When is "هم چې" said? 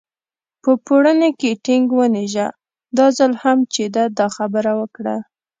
3.43-3.83